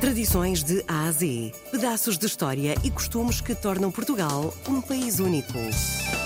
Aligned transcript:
Tradições 0.00 0.62
de 0.62 0.84
A 0.86 1.08
a 1.08 1.12
Z. 1.12 1.52
Pedaços 1.72 2.16
de 2.16 2.24
história 2.24 2.76
e 2.84 2.90
costumes 2.90 3.40
que 3.40 3.52
tornam 3.52 3.90
Portugal 3.90 4.54
um 4.68 4.80
país 4.80 5.18
único. 5.18 5.58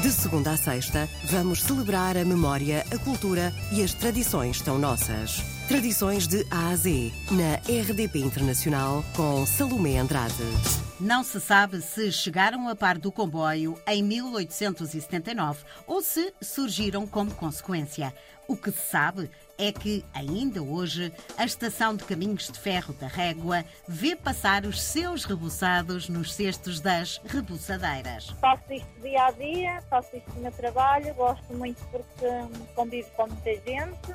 De 0.00 0.12
segunda 0.12 0.52
a 0.52 0.56
sexta, 0.56 1.08
vamos 1.24 1.62
celebrar 1.62 2.16
a 2.16 2.24
memória, 2.24 2.84
a 2.92 2.98
cultura 2.98 3.52
e 3.72 3.82
as 3.82 3.92
tradições 3.92 4.60
tão 4.60 4.78
nossas. 4.78 5.42
Tradições 5.66 6.28
de 6.28 6.46
A 6.48 6.68
a 6.68 6.76
Z, 6.76 7.10
na 7.32 7.56
RDP 7.68 8.20
Internacional, 8.20 9.04
com 9.16 9.44
Salomé 9.44 9.98
Andrade. 9.98 10.85
Não 10.98 11.22
se 11.22 11.38
sabe 11.40 11.82
se 11.82 12.10
chegaram 12.10 12.68
a 12.70 12.74
par 12.74 12.96
do 12.96 13.12
comboio 13.12 13.78
em 13.86 14.02
1879 14.02 15.62
ou 15.86 16.00
se 16.00 16.32
surgiram 16.40 17.06
como 17.06 17.34
consequência. 17.34 18.14
O 18.48 18.56
que 18.56 18.70
se 18.70 18.90
sabe 18.90 19.30
é 19.58 19.70
que, 19.70 20.02
ainda 20.14 20.62
hoje, 20.62 21.12
a 21.36 21.44
Estação 21.44 21.94
de 21.94 22.04
Caminhos 22.04 22.50
de 22.50 22.58
Ferro 22.58 22.94
da 22.94 23.08
Régua 23.08 23.62
vê 23.86 24.16
passar 24.16 24.64
os 24.64 24.80
seus 24.80 25.24
rebuçados 25.24 26.08
nos 26.08 26.32
cestos 26.32 26.80
das 26.80 27.20
rebuçadeiras. 27.26 28.30
Faço 28.40 28.72
isto 28.72 28.88
dia 29.02 29.26
a 29.26 29.30
dia, 29.32 29.82
faço 29.90 30.16
isto 30.16 30.32
no 30.34 30.42
meu 30.42 30.52
trabalho, 30.52 31.12
gosto 31.14 31.52
muito 31.52 31.84
porque 31.90 32.26
convivo 32.74 33.10
com 33.10 33.26
muita 33.26 33.50
gente. 33.50 34.14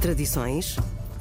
Tradições 0.00 0.76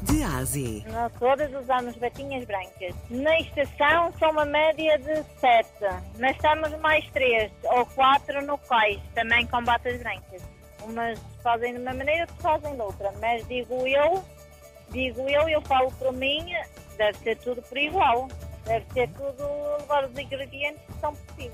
de 0.08 0.24
A 0.24 0.38
a 0.38 0.44
Z. 0.44 0.84
Nós 0.88 1.12
todas 1.20 1.54
usamos 1.54 1.96
batinhas 1.98 2.46
brancas. 2.46 2.96
Na 3.10 3.40
estação 3.40 4.14
são 4.20 4.32
uma 4.32 4.46
média 4.46 4.98
de 5.00 5.24
sete, 5.40 6.04
mas 6.20 6.36
estamos 6.36 6.72
mais 6.80 7.06
três 7.12 7.52
ou 7.64 7.86
quatro 7.88 8.46
no 8.46 8.58
cais, 8.58 9.00
também 9.14 9.46
com 9.48 9.64
batas 9.64 10.00
brancas. 10.00 10.42
Umas 10.84 11.20
fazem 11.44 11.74
de 11.74 11.82
uma 11.82 11.94
maneira, 11.94 12.22
outras 12.22 12.42
fazem 12.42 12.76
de 12.76 12.82
outra, 12.82 13.14
mas 13.20 13.48
digo 13.48 13.74
eu, 13.88 14.24
digo 14.92 15.22
eu, 15.30 15.50
eu 15.50 15.62
falo 15.62 15.92
por 15.94 16.14
mim, 16.14 16.46
deve 16.98 17.18
ser 17.20 17.38
tudo 17.38 17.62
por 17.62 17.78
igual. 17.78 18.28
Deve 18.68 18.86
ser 18.92 19.10
tudo 19.12 19.48
levar 19.80 20.04
os 20.04 20.18
ingredientes 20.18 20.82
que 20.86 21.00
são 21.00 21.16
possíveis. 21.16 21.54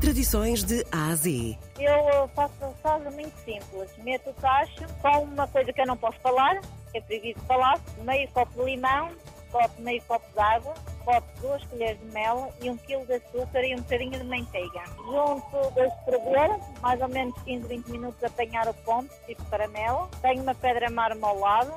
Tradições 0.00 0.62
de 0.62 0.86
A 0.92 1.08
a 1.08 1.16
Z. 1.16 1.58
Eu 1.76 2.28
faço 2.28 2.54
salsa 2.80 3.10
muito 3.10 3.36
simples. 3.38 3.90
Meto 3.98 4.30
o 4.30 4.34
tacho 4.34 4.84
com 5.02 5.24
uma 5.24 5.48
coisa 5.48 5.72
que 5.72 5.80
eu 5.80 5.86
não 5.86 5.96
posso 5.96 6.18
falar, 6.20 6.60
que 6.94 6.98
é 6.98 7.00
proibido 7.00 7.40
falar, 7.40 7.80
meio 8.04 8.28
copo 8.28 8.52
de 8.52 8.70
limão, 8.70 9.10
copo, 9.50 9.82
meio 9.82 10.00
copo 10.02 10.24
de 10.32 10.38
água, 10.38 10.74
copo 11.04 11.26
duas 11.40 11.64
colheres 11.64 11.98
de 11.98 12.06
mel 12.06 12.52
e 12.62 12.70
um 12.70 12.76
quilo 12.76 13.04
de 13.04 13.14
açúcar 13.14 13.64
e 13.64 13.74
um 13.74 13.78
bocadinho 13.78 14.12
de 14.12 14.24
manteiga. 14.24 14.84
Junto 14.96 15.70
deixo 15.74 15.96
ferver, 16.04 16.60
mais 16.80 17.00
ou 17.00 17.08
menos 17.08 17.34
15, 17.42 17.66
20 17.66 17.90
minutos 17.90 18.22
a 18.22 18.28
apanhar 18.28 18.68
o 18.68 18.74
ponto, 18.74 19.12
tipo 19.26 19.44
caramelo. 19.46 20.08
Tenho 20.22 20.42
uma 20.42 20.54
pedra 20.54 20.88
mármore 20.88 21.24
ao 21.24 21.38
lado, 21.40 21.74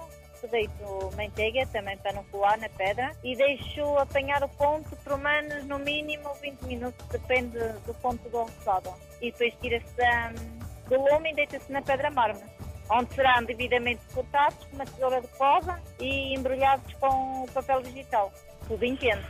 deito 0.51 1.09
manteiga 1.17 1.65
também 1.67 1.97
para 1.97 2.13
não 2.13 2.23
colar 2.25 2.59
na 2.59 2.69
pedra 2.69 3.11
e 3.23 3.35
deixo 3.35 3.97
apanhar 3.97 4.43
o 4.43 4.49
ponto 4.49 4.95
por 4.97 5.17
menos 5.17 5.65
no 5.65 5.79
mínimo 5.79 6.31
20 6.35 6.61
minutos, 6.61 7.05
depende 7.07 7.57
do 7.85 7.93
ponto 7.95 8.29
do 8.29 8.43
roçado. 8.43 8.93
E 9.19 9.31
depois 9.31 9.53
tira-se 9.59 9.85
hum, 9.99 10.59
do 10.87 11.01
lume 11.01 11.31
e 11.31 11.35
deita-se 11.35 11.71
na 11.71 11.81
pedra 11.81 12.11
mármore, 12.11 12.45
onde 12.89 13.13
serão 13.13 13.43
devidamente 13.43 14.01
cortados 14.13 14.65
com 14.65 14.75
uma 14.75 14.85
tesoura 14.85 15.21
de 15.21 15.27
cova 15.29 15.79
e 15.99 16.33
embrulhados 16.35 16.93
com 16.95 17.45
papel 17.53 17.81
digital. 17.81 18.31
Tudo 18.67 18.83
entende. 18.85 19.25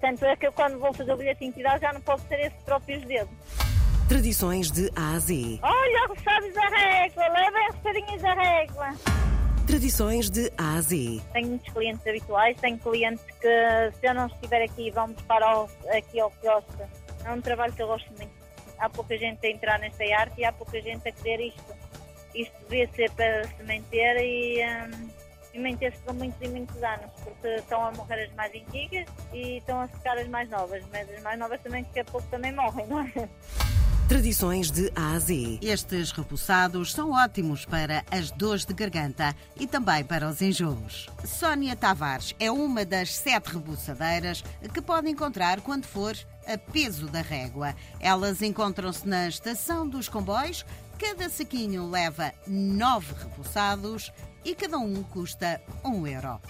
Tanto 0.00 0.24
é 0.24 0.36
que 0.36 0.46
eu 0.46 0.52
quando 0.52 0.78
vou 0.78 0.92
fazer 0.92 1.12
o 1.12 1.16
bilhete 1.16 1.40
de 1.40 1.46
identidade 1.46 1.80
já 1.80 1.92
não 1.92 2.00
posso 2.00 2.24
ter 2.26 2.40
esses 2.40 2.62
próprios 2.62 3.02
dedos. 3.04 3.34
Tradições 4.08 4.70
de 4.70 4.90
A 4.94 5.14
a 5.14 5.18
Z. 5.18 5.60
Olha, 5.62 6.06
roçados 6.08 6.52
da 6.52 6.68
régua, 6.68 7.28
levem 7.28 7.70
roçadinhas 7.72 8.22
da 8.22 8.34
régua. 8.34 8.92
Tradições 9.66 10.28
de 10.28 10.52
A 10.58 10.74
a 10.74 10.80
Z. 10.82 11.22
Tenho 11.32 11.48
muitos 11.48 11.72
clientes 11.72 12.06
habituais, 12.06 12.56
tenho 12.60 12.78
clientes 12.78 13.24
que, 13.40 13.92
se 13.98 14.06
eu 14.06 14.12
não 14.12 14.26
estiver 14.26 14.62
aqui, 14.62 14.90
vão 14.90 15.10
buscar 15.10 15.42
ao, 15.42 15.70
aqui 15.96 16.20
ao 16.20 16.30
quiosque. 16.32 16.82
É 17.24 17.32
um 17.32 17.40
trabalho 17.40 17.72
que 17.72 17.82
eu 17.82 17.86
gosto 17.86 18.08
muito. 18.10 18.30
Há 18.78 18.90
pouca 18.90 19.16
gente 19.16 19.46
a 19.46 19.50
entrar 19.50 19.78
nesta 19.78 20.04
arte 20.14 20.38
e 20.38 20.44
há 20.44 20.52
pouca 20.52 20.78
gente 20.82 21.08
a 21.08 21.12
querer 21.12 21.46
isto. 21.46 21.83
Isto 22.34 22.54
devia 22.68 22.88
ser 22.92 23.10
para 23.12 23.44
se 23.48 23.62
manter 23.62 24.16
e, 24.20 24.64
hum, 24.64 25.08
e 25.54 25.58
manter-se 25.58 25.98
por 25.98 26.14
muitos 26.14 26.40
e 26.42 26.48
muitos 26.48 26.82
anos, 26.82 27.10
porque 27.22 27.48
estão 27.48 27.86
a 27.86 27.92
morrer 27.92 28.24
as 28.24 28.34
mais 28.34 28.52
antigas 28.54 29.06
e 29.32 29.58
estão 29.58 29.80
a 29.80 29.88
ficar 29.88 30.18
as 30.18 30.28
mais 30.28 30.48
novas, 30.50 30.82
mas 30.92 31.08
as 31.10 31.22
mais 31.22 31.38
novas 31.38 31.60
também 31.60 31.84
daqui 31.84 32.00
a 32.00 32.04
pouco 32.04 32.26
também 32.28 32.52
morrem, 32.52 32.86
não 32.88 33.00
é? 33.00 33.28
Tradições 34.08 34.70
de 34.70 34.92
A 34.94 35.12
a 35.12 35.18
Z. 35.18 35.60
Estes 35.62 36.12
repulsados 36.12 36.92
são 36.92 37.12
ótimos 37.12 37.64
para 37.64 38.04
as 38.10 38.30
dores 38.30 38.66
de 38.66 38.74
garganta 38.74 39.34
e 39.58 39.66
também 39.66 40.04
para 40.04 40.28
os 40.28 40.42
enjoos. 40.42 41.08
Sónia 41.24 41.74
Tavares 41.74 42.34
é 42.38 42.50
uma 42.50 42.84
das 42.84 43.14
sete 43.14 43.54
rebuçadeiras 43.54 44.44
que 44.74 44.82
pode 44.82 45.08
encontrar 45.08 45.62
quando 45.62 45.86
for 45.86 46.14
a 46.46 46.58
peso 46.58 47.06
da 47.06 47.22
régua. 47.22 47.74
Elas 47.98 48.42
encontram-se 48.42 49.08
na 49.08 49.26
estação 49.26 49.88
dos 49.88 50.06
comboios. 50.06 50.66
Cada 50.98 51.28
saquinho 51.28 51.90
leva 51.90 52.32
nove 52.46 53.12
repulsados 53.14 54.12
e 54.44 54.54
cada 54.54 54.78
um 54.78 55.02
custa 55.02 55.60
um 55.84 56.06
euro. 56.06 56.40